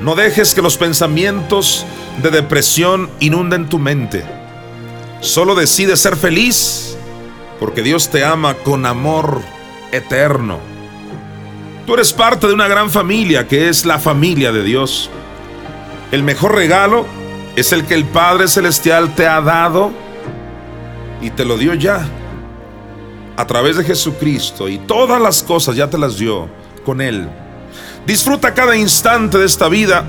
No 0.00 0.14
dejes 0.14 0.54
que 0.54 0.62
los 0.62 0.76
pensamientos 0.76 1.86
de 2.22 2.30
depresión 2.30 3.08
inunden 3.20 3.68
tu 3.68 3.78
mente. 3.78 4.24
Solo 5.20 5.54
decide 5.54 5.96
ser 5.96 6.16
feliz 6.16 6.96
porque 7.60 7.82
Dios 7.82 8.10
te 8.10 8.24
ama 8.24 8.54
con 8.54 8.84
amor 8.84 9.40
eterno. 9.92 10.75
Tú 11.86 11.94
eres 11.94 12.12
parte 12.12 12.48
de 12.48 12.52
una 12.52 12.66
gran 12.66 12.90
familia 12.90 13.46
que 13.46 13.68
es 13.68 13.86
la 13.86 14.00
familia 14.00 14.50
de 14.50 14.64
Dios. 14.64 15.08
El 16.10 16.24
mejor 16.24 16.56
regalo 16.56 17.06
es 17.54 17.72
el 17.72 17.86
que 17.86 17.94
el 17.94 18.04
Padre 18.04 18.48
Celestial 18.48 19.14
te 19.14 19.28
ha 19.28 19.40
dado 19.40 19.92
y 21.20 21.30
te 21.30 21.44
lo 21.44 21.56
dio 21.56 21.74
ya 21.74 22.04
a 23.36 23.46
través 23.46 23.76
de 23.76 23.84
Jesucristo 23.84 24.68
y 24.68 24.78
todas 24.78 25.20
las 25.20 25.44
cosas 25.44 25.76
ya 25.76 25.88
te 25.88 25.96
las 25.96 26.18
dio 26.18 26.48
con 26.84 27.00
Él. 27.00 27.28
Disfruta 28.04 28.52
cada 28.52 28.76
instante 28.76 29.38
de 29.38 29.46
esta 29.46 29.68
vida 29.68 30.04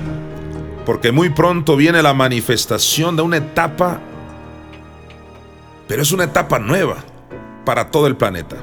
porque 0.84 1.12
muy 1.12 1.30
pronto 1.30 1.76
viene 1.76 2.02
la 2.02 2.12
manifestación 2.12 3.14
de 3.14 3.22
una 3.22 3.36
etapa, 3.36 4.00
pero 5.86 6.02
es 6.02 6.10
una 6.10 6.24
etapa 6.24 6.58
nueva 6.58 6.96
para 7.64 7.88
todo 7.88 8.08
el 8.08 8.16
planeta. 8.16 8.56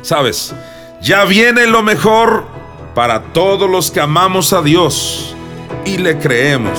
Sabes, 0.00 0.54
ya 1.00 1.24
viene 1.24 1.66
lo 1.66 1.82
mejor 1.82 2.44
para 2.94 3.22
todos 3.32 3.68
los 3.68 3.90
que 3.90 4.00
amamos 4.00 4.52
a 4.52 4.62
Dios 4.62 5.34
y 5.84 5.98
le 5.98 6.18
creemos. 6.18 6.78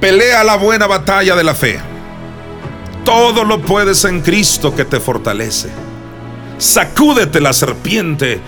Pelea 0.00 0.44
la 0.44 0.56
buena 0.56 0.86
batalla 0.86 1.34
de 1.34 1.44
la 1.44 1.54
fe. 1.54 1.80
Todo 3.04 3.44
lo 3.44 3.62
puedes 3.62 4.04
en 4.04 4.20
Cristo 4.20 4.74
que 4.74 4.84
te 4.84 5.00
fortalece. 5.00 5.70
Sacúdete 6.58 7.40
la 7.40 7.52
serpiente 7.52 8.40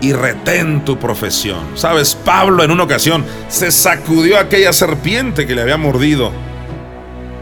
y 0.00 0.12
retén 0.12 0.84
tu 0.84 0.98
profesión. 0.98 1.60
Sabes, 1.74 2.14
Pablo 2.14 2.64
en 2.64 2.70
una 2.70 2.84
ocasión 2.84 3.24
se 3.48 3.70
sacudió 3.70 4.38
aquella 4.38 4.72
serpiente 4.72 5.46
que 5.46 5.54
le 5.54 5.62
había 5.62 5.76
mordido, 5.76 6.32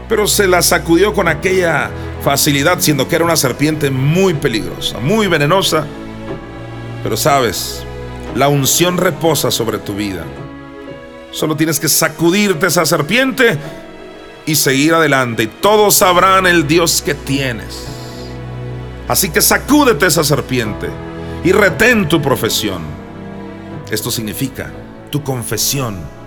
pero 0.07 0.27
se 0.27 0.47
la 0.47 0.61
sacudió 0.61 1.13
con 1.13 1.27
aquella 1.27 1.89
facilidad, 2.23 2.79
siendo 2.79 3.07
que 3.07 3.15
era 3.15 3.25
una 3.25 3.35
serpiente 3.35 3.89
muy 3.89 4.33
peligrosa, 4.33 4.99
muy 4.99 5.27
venenosa. 5.27 5.85
Pero 7.03 7.15
sabes, 7.15 7.83
la 8.35 8.49
unción 8.49 8.97
reposa 8.97 9.51
sobre 9.51 9.77
tu 9.77 9.95
vida. 9.95 10.25
Solo 11.31 11.55
tienes 11.55 11.79
que 11.79 11.87
sacudirte 11.87 12.67
esa 12.67 12.85
serpiente 12.85 13.57
y 14.45 14.55
seguir 14.55 14.95
adelante. 14.95 15.43
Y 15.43 15.47
todos 15.47 15.95
sabrán 15.95 16.47
el 16.47 16.67
Dios 16.67 17.01
que 17.01 17.13
tienes. 17.13 17.85
Así 19.07 19.29
que 19.29 19.41
sacúdete 19.41 20.07
esa 20.07 20.23
serpiente 20.23 20.89
y 21.43 21.51
retén 21.51 22.07
tu 22.07 22.21
profesión. 22.21 22.81
Esto 23.91 24.11
significa 24.11 24.71
tu 25.11 25.23
confesión 25.23 26.19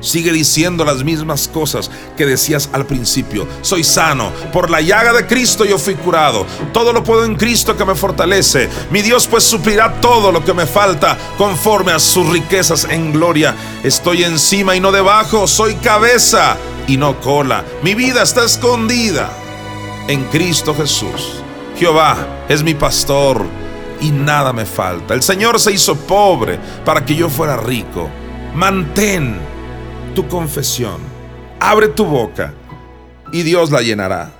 Sigue 0.00 0.32
diciendo 0.32 0.84
las 0.84 1.04
mismas 1.04 1.48
cosas 1.48 1.90
que 2.16 2.24
decías 2.24 2.70
al 2.72 2.86
principio. 2.86 3.46
Soy 3.60 3.84
sano. 3.84 4.32
Por 4.52 4.70
la 4.70 4.80
llaga 4.80 5.12
de 5.12 5.26
Cristo 5.26 5.64
yo 5.64 5.78
fui 5.78 5.94
curado. 5.94 6.46
Todo 6.72 6.92
lo 6.92 7.04
puedo 7.04 7.24
en 7.24 7.36
Cristo 7.36 7.76
que 7.76 7.84
me 7.84 7.94
fortalece. 7.94 8.68
Mi 8.90 9.02
Dios 9.02 9.26
pues 9.26 9.44
suplirá 9.44 10.00
todo 10.00 10.32
lo 10.32 10.42
que 10.42 10.54
me 10.54 10.66
falta 10.66 11.18
conforme 11.36 11.92
a 11.92 11.98
sus 11.98 12.26
riquezas 12.30 12.86
en 12.88 13.12
gloria. 13.12 13.54
Estoy 13.84 14.24
encima 14.24 14.74
y 14.74 14.80
no 14.80 14.90
debajo. 14.90 15.46
Soy 15.46 15.74
cabeza 15.76 16.56
y 16.86 16.96
no 16.96 17.20
cola. 17.20 17.64
Mi 17.82 17.94
vida 17.94 18.22
está 18.22 18.44
escondida 18.44 19.30
en 20.08 20.24
Cristo 20.24 20.74
Jesús. 20.74 21.42
Jehová 21.78 22.44
es 22.48 22.62
mi 22.62 22.74
pastor 22.74 23.44
y 24.00 24.10
nada 24.10 24.52
me 24.52 24.64
falta. 24.64 25.14
El 25.14 25.22
Señor 25.22 25.60
se 25.60 25.72
hizo 25.72 25.96
pobre 25.96 26.58
para 26.84 27.04
que 27.04 27.14
yo 27.14 27.28
fuera 27.28 27.56
rico. 27.56 28.08
Mantén 28.54 29.36
tu 30.14 30.26
confesión. 30.28 31.00
Abre 31.60 31.88
tu 31.88 32.04
boca 32.04 32.54
y 33.32 33.42
Dios 33.42 33.70
la 33.70 33.82
llenará. 33.82 34.32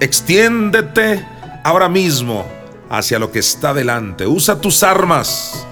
Extiéndete 0.00 1.26
ahora 1.64 1.88
mismo 1.88 2.46
hacia 2.90 3.18
lo 3.18 3.32
que 3.32 3.38
está 3.38 3.74
delante. 3.74 4.26
Usa 4.26 4.60
tus 4.60 4.82
armas, 4.82 5.66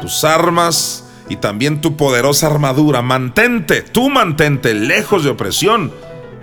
tus 0.00 0.24
armas 0.24 1.04
y 1.28 1.36
también 1.36 1.80
tu 1.80 1.96
poderosa 1.96 2.46
armadura. 2.46 3.02
Mantente, 3.02 3.82
tú 3.82 4.08
mantente 4.08 4.74
lejos 4.74 5.24
de 5.24 5.30
opresión 5.30 5.92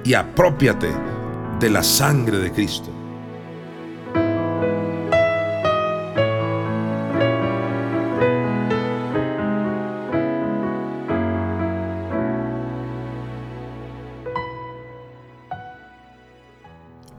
y 0.03 0.13
apropiate 0.13 0.89
de 1.59 1.69
la 1.69 1.83
sangre 1.83 2.37
de 2.37 2.51
Cristo. 2.51 2.94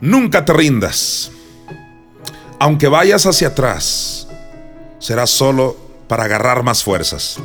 Nunca 0.01 0.45
te 0.45 0.53
rindas. 0.53 1.31
Aunque 2.59 2.89
vayas 2.89 3.27
hacia 3.27 3.49
atrás, 3.49 4.29
será 4.99 5.27
solo 5.27 5.77
para 6.09 6.25
agarrar 6.25 6.63
más 6.63 6.83
fuerzas. 6.83 7.39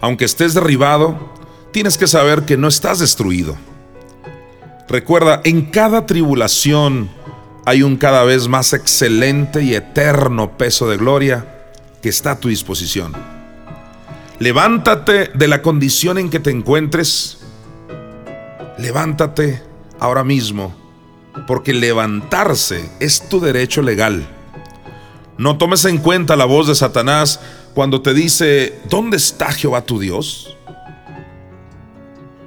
Aunque 0.00 0.24
estés 0.24 0.54
derribado, 0.54 1.32
tienes 1.72 1.96
que 1.96 2.06
saber 2.06 2.42
que 2.42 2.56
no 2.56 2.68
estás 2.68 2.98
destruido. 2.98 3.56
Recuerda, 4.88 5.40
en 5.44 5.66
cada 5.66 6.06
tribulación 6.06 7.10
hay 7.64 7.82
un 7.82 7.96
cada 7.96 8.24
vez 8.24 8.48
más 8.48 8.72
excelente 8.74 9.62
y 9.62 9.74
eterno 9.74 10.58
peso 10.58 10.88
de 10.88 10.98
gloria 10.98 11.46
que 12.02 12.10
está 12.10 12.32
a 12.32 12.38
tu 12.38 12.48
disposición. 12.48 13.14
Levántate 14.38 15.30
de 15.32 15.48
la 15.48 15.62
condición 15.62 16.18
en 16.18 16.28
que 16.28 16.40
te 16.40 16.50
encuentres. 16.50 17.38
Levántate 18.78 19.62
ahora 20.04 20.24
mismo, 20.24 20.74
porque 21.46 21.72
levantarse 21.72 22.90
es 23.00 23.28
tu 23.28 23.40
derecho 23.40 23.82
legal. 23.82 24.26
No 25.36 25.58
tomes 25.58 25.84
en 25.84 25.98
cuenta 25.98 26.36
la 26.36 26.44
voz 26.44 26.68
de 26.68 26.74
Satanás 26.74 27.40
cuando 27.74 28.02
te 28.02 28.14
dice, 28.14 28.80
¿dónde 28.88 29.16
está 29.16 29.52
Jehová 29.52 29.82
tu 29.82 29.98
Dios? 29.98 30.56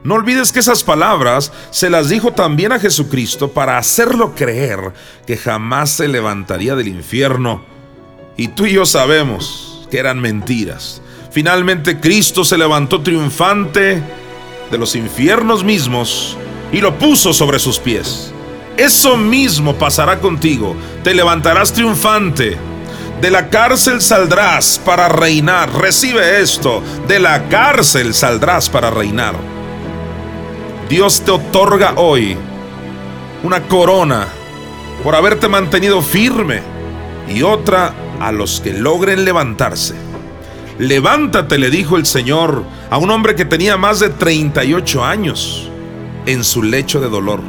No 0.04 0.15
olvides 0.15 0.54
que 0.54 0.60
esas 0.60 0.84
palabras 0.84 1.52
se 1.70 1.89
las 1.89 2.08
dijo 2.08 2.32
también 2.32 2.72
a 2.72 2.80
Jesucristo 2.80 3.52
para 3.52 3.78
hacerlo 3.78 4.36
creer 4.36 4.93
que 5.26 5.36
jamás 5.36 5.89
se 5.89 6.08
levantaría 6.08 6.76
del 6.76 6.88
infierno. 6.88 7.65
Y 8.38 8.50
tú 8.50 8.65
y 8.65 8.74
yo 8.74 8.86
sabemos 8.86 9.86
que 9.91 10.00
eran 10.00 10.22
mentiras. 10.22 11.02
Finalmente 11.32 12.00
Cristo 12.00 12.46
se 12.46 12.58
levantó 12.58 13.02
triunfante 13.02 14.02
de 14.72 14.78
los 14.78 14.96
infiernos 14.96 15.65
mismos 15.65 16.38
y 16.71 16.82
lo 16.82 16.97
puso 16.97 17.34
sobre 17.34 17.60
sus 17.60 17.80
pies. 17.80 18.34
Eso 18.77 19.17
mismo 19.17 19.75
pasará 19.75 20.19
contigo. 20.19 20.75
Te 21.03 21.13
levantarás 21.13 21.73
triunfante. 21.73 22.58
De 23.21 23.32
la 23.32 23.49
cárcel 23.49 24.01
saldrás 24.01 24.80
para 24.84 25.10
reinar. 25.10 25.73
Recibe 25.73 26.41
esto. 26.41 26.84
De 27.08 27.19
la 27.19 27.49
cárcel 27.49 28.13
saldrás 28.13 28.69
para 28.69 28.91
reinar. 28.91 29.36
Dios 30.89 31.21
te 31.21 31.32
otorga 31.32 31.93
hoy 31.95 32.38
una 33.43 33.63
corona 33.63 34.27
por 35.03 35.15
haberte 35.15 35.47
mantenido 35.47 36.01
firme 36.01 36.62
y 37.27 37.41
otra 37.41 37.93
a 38.19 38.32
los 38.32 38.62
que 38.62 38.73
logren 38.73 39.25
levantarse. 39.25 39.95
Levántate, 40.80 41.58
le 41.58 41.71
dijo 41.71 41.97
el 41.97 42.06
Señor 42.06 42.63
a 42.89 42.97
un 42.97 43.10
hombre 43.10 43.36
que 43.36 43.45
tenía 43.45 43.77
más 43.77 43.99
de 43.99 44.10
38 44.10 45.03
años 45.03 45.71
en 46.28 46.44
su 46.44 46.62
lecho 46.62 47.00
de 47.00 47.10
dolor. 47.10 47.42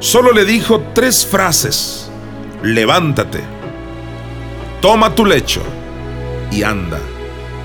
Solo 0.00 0.32
le 0.32 0.44
dijo 0.44 0.82
tres 0.92 1.24
frases. 1.24 2.10
Levántate, 2.62 3.40
toma 4.80 5.14
tu 5.14 5.24
lecho 5.24 5.62
y 6.50 6.62
anda. 6.62 6.98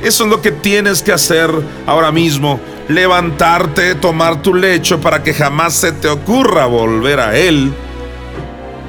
Eso 0.01 0.23
es 0.23 0.29
lo 0.29 0.41
que 0.41 0.51
tienes 0.51 1.03
que 1.03 1.11
hacer 1.11 1.51
ahora 1.85 2.11
mismo. 2.11 2.59
Levantarte, 2.87 3.95
tomar 3.95 4.41
tu 4.41 4.53
lecho 4.53 4.99
para 5.01 5.21
que 5.21 5.33
jamás 5.33 5.73
se 5.73 5.91
te 5.91 6.07
ocurra 6.07 6.65
volver 6.65 7.19
a 7.19 7.37
Él 7.37 7.73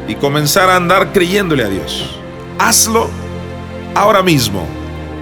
y 0.09 0.15
comenzar 0.15 0.71
a 0.71 0.77
andar 0.77 1.13
creyéndole 1.13 1.65
a 1.65 1.69
Dios. 1.69 2.19
Hazlo 2.59 3.09
ahora 3.95 4.23
mismo. 4.23 4.67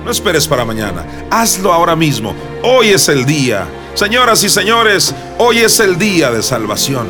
No 0.04 0.10
esperes 0.10 0.46
para 0.46 0.64
mañana. 0.64 1.04
Hazlo 1.30 1.72
ahora 1.72 1.96
mismo. 1.96 2.34
Hoy 2.62 2.88
es 2.88 3.08
el 3.08 3.24
día 3.26 3.66
Señoras 3.98 4.44
y 4.44 4.48
señores, 4.48 5.12
hoy 5.38 5.58
es 5.58 5.80
el 5.80 5.98
día 5.98 6.30
de 6.30 6.40
salvación. 6.44 7.08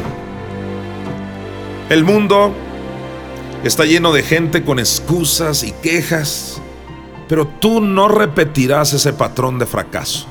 El 1.91 2.03
mundo 2.03 2.55
está 3.63 3.85
lleno 3.85 4.11
de 4.11 4.23
gente 4.23 4.65
con 4.65 4.79
excusas 4.79 5.65
y 5.65 5.73
quejas, 5.73 6.63
pero 7.29 7.47
tú 7.47 7.83
no 7.83 8.09
repetirás 8.09 8.95
ese 8.95 9.13
patrón 9.13 9.59
de 9.59 9.67
fracaso. 9.67 10.27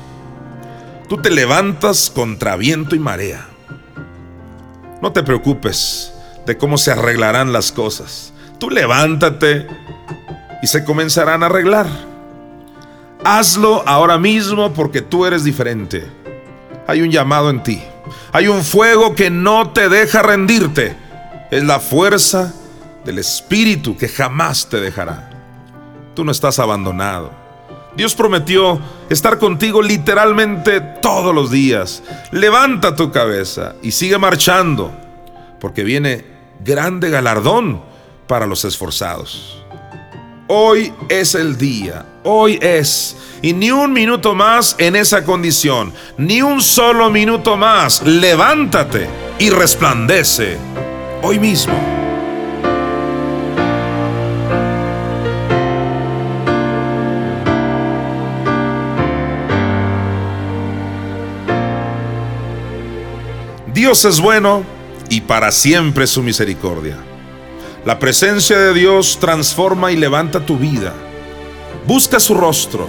Tú 1.08 1.18
te 1.18 1.30
levantas 1.30 2.10
contra 2.10 2.56
viento 2.56 2.96
y 2.96 2.98
marea. 2.98 3.46
No 5.00 5.12
te 5.12 5.22
preocupes 5.22 6.12
de 6.44 6.58
cómo 6.58 6.76
se 6.76 6.90
arreglarán 6.90 7.52
las 7.52 7.70
cosas. 7.70 8.32
Tú 8.58 8.68
levántate 8.68 9.68
y 10.60 10.66
se 10.66 10.82
comenzarán 10.82 11.44
a 11.44 11.46
arreglar. 11.46 11.86
Hazlo 13.22 13.84
ahora 13.86 14.18
mismo 14.18 14.74
porque 14.74 15.02
tú 15.02 15.24
eres 15.24 15.44
diferente 15.44 16.17
hay 16.88 17.02
un 17.02 17.10
llamado 17.10 17.50
en 17.50 17.62
ti. 17.62 17.82
Hay 18.32 18.48
un 18.48 18.64
fuego 18.64 19.14
que 19.14 19.28
no 19.30 19.70
te 19.72 19.90
deja 19.90 20.22
rendirte. 20.22 20.96
Es 21.50 21.62
la 21.62 21.80
fuerza 21.80 22.54
del 23.04 23.18
Espíritu 23.18 23.96
que 23.96 24.08
jamás 24.08 24.70
te 24.70 24.80
dejará. 24.80 25.30
Tú 26.14 26.24
no 26.24 26.32
estás 26.32 26.58
abandonado. 26.58 27.30
Dios 27.94 28.14
prometió 28.14 28.80
estar 29.10 29.38
contigo 29.38 29.82
literalmente 29.82 30.80
todos 30.80 31.34
los 31.34 31.50
días. 31.50 32.02
Levanta 32.32 32.96
tu 32.96 33.12
cabeza 33.12 33.74
y 33.82 33.92
sigue 33.92 34.16
marchando, 34.16 34.90
porque 35.60 35.84
viene 35.84 36.24
grande 36.64 37.10
galardón 37.10 37.82
para 38.26 38.46
los 38.46 38.64
esforzados. 38.64 39.62
Hoy 40.50 40.94
es 41.10 41.34
el 41.34 41.58
día, 41.58 42.06
hoy 42.24 42.58
es. 42.62 43.14
Y 43.42 43.52
ni 43.52 43.70
un 43.70 43.92
minuto 43.92 44.34
más 44.34 44.76
en 44.78 44.96
esa 44.96 45.22
condición, 45.22 45.92
ni 46.16 46.40
un 46.40 46.62
solo 46.62 47.10
minuto 47.10 47.58
más. 47.58 48.00
Levántate 48.02 49.06
y 49.38 49.50
resplandece 49.50 50.56
hoy 51.22 51.38
mismo. 51.38 51.74
Dios 63.74 64.02
es 64.06 64.18
bueno 64.18 64.64
y 65.10 65.20
para 65.20 65.52
siempre 65.52 66.06
su 66.06 66.22
misericordia. 66.22 67.07
La 67.84 67.98
presencia 67.98 68.58
de 68.58 68.74
Dios 68.74 69.18
transforma 69.20 69.92
y 69.92 69.96
levanta 69.96 70.44
tu 70.44 70.58
vida. 70.58 70.92
Busca 71.86 72.20
su 72.20 72.34
rostro. 72.34 72.86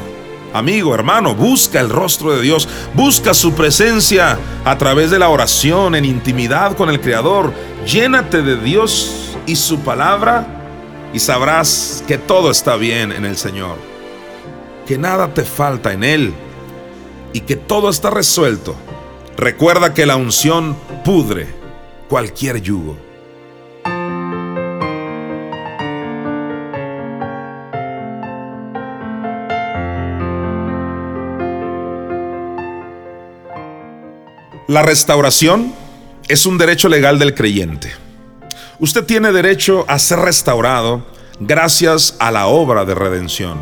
Amigo, 0.52 0.96
hermano, 0.96 1.36
busca 1.36 1.80
el 1.80 1.90
rostro 1.90 2.36
de 2.36 2.42
Dios. 2.42 2.68
Busca 2.96 3.34
su 3.34 3.54
presencia 3.54 4.38
a 4.66 4.78
través 4.78 5.12
de 5.12 5.20
la 5.20 5.30
oración, 5.30 5.96
en 5.96 6.06
intimidad 6.06 6.76
con 6.76 6.90
el 6.90 7.00
Creador. 7.00 7.54
Llénate 7.86 8.42
de 8.42 8.58
Dios 8.58 9.38
y 9.46 9.56
su 9.56 9.80
palabra 9.82 10.48
y 11.14 11.20
sabrás 11.20 12.04
que 12.08 12.18
todo 12.18 12.50
está 12.50 12.76
bien 12.76 13.12
en 13.12 13.26
el 13.26 13.38
Señor. 13.38 13.78
Que 14.88 14.98
nada 14.98 15.34
te 15.34 15.44
falta 15.44 15.94
en 15.94 16.04
Él 16.04 16.34
y 17.32 17.42
que 17.42 17.56
todo 17.56 17.90
está 17.90 18.10
resuelto. 18.10 18.76
Recuerda 19.38 19.94
que 19.94 20.08
la 20.08 20.16
unción 20.16 20.76
pudre 21.06 21.48
cualquier 22.10 22.62
yugo. 22.62 23.09
La 34.70 34.84
restauración 34.84 35.74
es 36.28 36.46
un 36.46 36.60
derecho 36.60 36.90
legal 36.90 37.18
del 37.18 37.34
creyente. 37.34 37.92
Usted 38.78 39.04
tiene 39.04 39.32
derecho 39.32 39.84
a 39.88 39.98
ser 39.98 40.20
restaurado 40.20 41.08
gracias 41.40 42.16
a 42.20 42.30
la 42.30 42.46
obra 42.46 42.86
de 42.86 42.94
redención. 42.94 43.58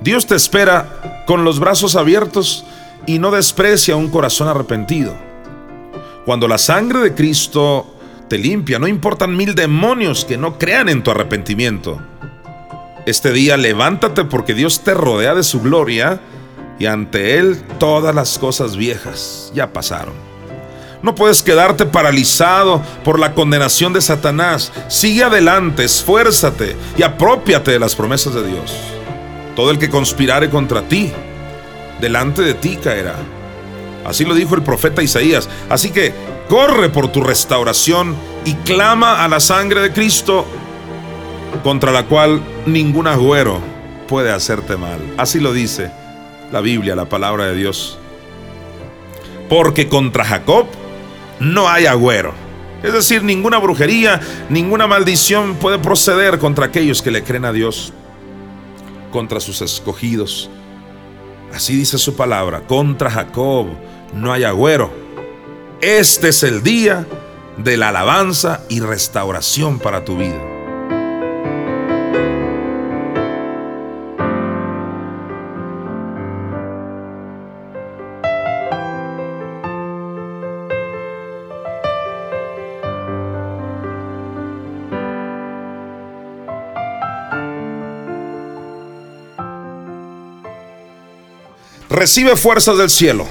Dios 0.00 0.28
te 0.28 0.36
espera 0.36 1.24
con 1.26 1.42
los 1.42 1.58
brazos 1.58 1.96
abiertos 1.96 2.64
y 3.06 3.18
no 3.18 3.32
desprecia 3.32 3.96
un 3.96 4.08
corazón 4.08 4.46
arrepentido. 4.46 5.16
Cuando 6.24 6.46
la 6.46 6.58
sangre 6.58 7.00
de 7.00 7.12
Cristo 7.12 7.92
te 8.28 8.38
limpia, 8.38 8.78
no 8.78 8.86
importan 8.86 9.36
mil 9.36 9.56
demonios 9.56 10.24
que 10.24 10.38
no 10.38 10.58
crean 10.58 10.88
en 10.88 11.02
tu 11.02 11.10
arrepentimiento. 11.10 12.00
Este 13.04 13.32
día 13.32 13.56
levántate 13.56 14.24
porque 14.26 14.54
Dios 14.54 14.84
te 14.84 14.94
rodea 14.94 15.34
de 15.34 15.42
su 15.42 15.60
gloria 15.60 16.20
y 16.80 16.86
ante 16.86 17.38
Él 17.38 17.62
todas 17.78 18.12
las 18.12 18.38
cosas 18.38 18.76
viejas 18.76 19.52
ya 19.54 19.72
pasaron. 19.72 20.14
No 21.02 21.14
puedes 21.14 21.42
quedarte 21.42 21.86
paralizado 21.86 22.82
por 23.04 23.18
la 23.18 23.34
condenación 23.34 23.92
de 23.92 24.00
Satanás. 24.00 24.72
Sigue 24.88 25.24
adelante, 25.24 25.84
esfuérzate 25.84 26.76
y 26.96 27.02
apropiate 27.02 27.70
de 27.70 27.78
las 27.78 27.94
promesas 27.94 28.34
de 28.34 28.46
Dios. 28.46 28.74
Todo 29.54 29.70
el 29.70 29.78
que 29.78 29.90
conspirare 29.90 30.48
contra 30.50 30.82
ti, 30.82 31.12
delante 32.00 32.42
de 32.42 32.54
ti 32.54 32.76
caerá. 32.82 33.16
Así 34.04 34.24
lo 34.24 34.34
dijo 34.34 34.54
el 34.54 34.62
profeta 34.62 35.02
Isaías. 35.02 35.48
Así 35.68 35.90
que 35.90 36.14
corre 36.48 36.88
por 36.88 37.12
tu 37.12 37.22
restauración 37.22 38.16
y 38.46 38.54
clama 38.54 39.22
a 39.22 39.28
la 39.28 39.40
sangre 39.40 39.80
de 39.80 39.92
Cristo, 39.92 40.46
contra 41.62 41.92
la 41.92 42.04
cual 42.04 42.42
ningún 42.64 43.06
agüero 43.06 43.58
puede 44.08 44.32
hacerte 44.32 44.78
mal. 44.78 44.98
Así 45.18 45.40
lo 45.40 45.52
dice 45.52 45.99
la 46.52 46.60
Biblia, 46.60 46.96
la 46.96 47.08
palabra 47.08 47.46
de 47.46 47.54
Dios. 47.54 47.98
Porque 49.48 49.88
contra 49.88 50.24
Jacob 50.24 50.66
no 51.38 51.68
hay 51.68 51.86
agüero. 51.86 52.32
Es 52.82 52.92
decir, 52.92 53.22
ninguna 53.22 53.58
brujería, 53.58 54.20
ninguna 54.48 54.86
maldición 54.86 55.56
puede 55.56 55.78
proceder 55.78 56.38
contra 56.38 56.66
aquellos 56.66 57.02
que 57.02 57.10
le 57.10 57.22
creen 57.22 57.44
a 57.44 57.52
Dios, 57.52 57.92
contra 59.10 59.40
sus 59.40 59.60
escogidos. 59.60 60.48
Así 61.52 61.76
dice 61.76 61.98
su 61.98 62.16
palabra, 62.16 62.60
contra 62.60 63.10
Jacob 63.10 63.66
no 64.14 64.32
hay 64.32 64.44
agüero. 64.44 64.90
Este 65.80 66.28
es 66.28 66.42
el 66.42 66.62
día 66.62 67.06
de 67.56 67.76
la 67.76 67.88
alabanza 67.88 68.62
y 68.68 68.80
restauración 68.80 69.78
para 69.78 70.04
tu 70.04 70.16
vida. 70.16 70.49
Recibe 91.90 92.36
fuerzas 92.36 92.78
del 92.78 92.88
cielo, 92.88 93.26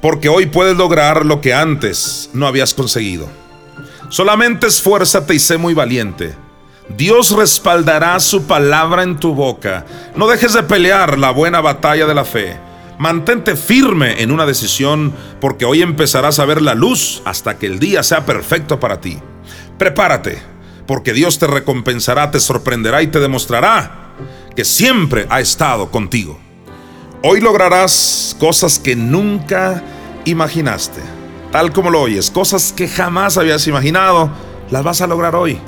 porque 0.00 0.30
hoy 0.30 0.46
puedes 0.46 0.74
lograr 0.74 1.26
lo 1.26 1.42
que 1.42 1.52
antes 1.52 2.30
no 2.32 2.46
habías 2.46 2.72
conseguido. 2.72 3.28
Solamente 4.08 4.66
esfuérzate 4.66 5.34
y 5.34 5.38
sé 5.38 5.58
muy 5.58 5.74
valiente. 5.74 6.34
Dios 6.96 7.30
respaldará 7.32 8.18
su 8.18 8.44
palabra 8.44 9.02
en 9.02 9.20
tu 9.20 9.34
boca. 9.34 9.84
No 10.16 10.28
dejes 10.28 10.54
de 10.54 10.62
pelear 10.62 11.18
la 11.18 11.30
buena 11.30 11.60
batalla 11.60 12.06
de 12.06 12.14
la 12.14 12.24
fe. 12.24 12.56
Mantente 12.98 13.54
firme 13.54 14.22
en 14.22 14.30
una 14.30 14.46
decisión 14.46 15.12
porque 15.38 15.66
hoy 15.66 15.82
empezarás 15.82 16.38
a 16.38 16.46
ver 16.46 16.62
la 16.62 16.74
luz 16.74 17.20
hasta 17.26 17.58
que 17.58 17.66
el 17.66 17.78
día 17.78 18.02
sea 18.02 18.24
perfecto 18.24 18.80
para 18.80 19.02
ti. 19.02 19.18
Prepárate, 19.76 20.42
porque 20.86 21.12
Dios 21.12 21.38
te 21.38 21.46
recompensará, 21.46 22.30
te 22.30 22.40
sorprenderá 22.40 23.02
y 23.02 23.08
te 23.08 23.20
demostrará 23.20 24.14
que 24.56 24.64
siempre 24.64 25.26
ha 25.28 25.40
estado 25.40 25.90
contigo. 25.90 26.40
Hoy 27.22 27.42
lograrás 27.42 28.34
cosas 28.40 28.78
que 28.78 28.96
nunca 28.96 29.82
imaginaste. 30.24 31.02
Tal 31.52 31.70
como 31.70 31.90
lo 31.90 32.00
oyes, 32.00 32.30
cosas 32.30 32.72
que 32.72 32.88
jamás 32.88 33.36
habías 33.36 33.66
imaginado, 33.66 34.30
las 34.70 34.82
vas 34.82 35.02
a 35.02 35.06
lograr 35.06 35.34
hoy. 35.36 35.58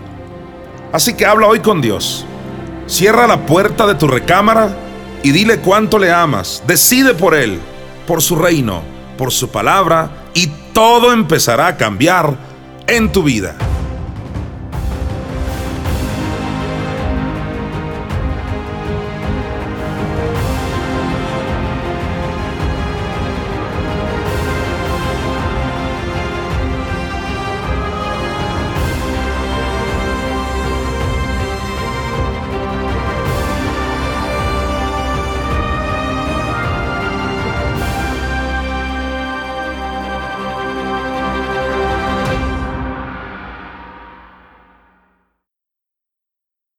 Así 0.93 1.13
que 1.13 1.27
habla 1.27 1.49
hoy 1.49 1.61
con 1.61 1.83
Dios. 1.83 2.25
Cierra 2.87 3.27
la 3.27 3.45
puerta 3.45 3.87
de 3.87 3.97
tu 3.97 4.09
recámara 4.09 4.75
y 5.23 5.33
dile 5.33 5.59
cuánto 5.59 5.99
le 5.99 6.11
amas. 6.11 6.63
Decide 6.67 7.13
por 7.13 7.35
Él, 7.35 7.61
por 8.07 8.23
su 8.23 8.37
reino, 8.37 8.83
por 9.19 9.31
su 9.31 9.51
palabra 9.51 10.29
y 10.33 10.47
todo 10.73 11.13
empezará 11.13 11.67
a 11.67 11.77
cambiar 11.77 12.35
en 12.87 13.13
tu 13.13 13.25
vida. 13.25 13.57